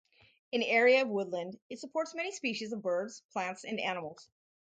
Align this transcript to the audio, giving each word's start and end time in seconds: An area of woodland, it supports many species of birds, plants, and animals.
An 0.51 0.63
area 0.63 1.03
of 1.03 1.09
woodland, 1.09 1.59
it 1.69 1.77
supports 1.77 2.15
many 2.15 2.31
species 2.31 2.73
of 2.73 2.81
birds, 2.81 3.21
plants, 3.31 3.63
and 3.65 3.79
animals. 3.79 4.29